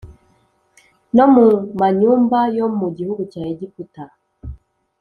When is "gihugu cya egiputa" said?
2.97-4.03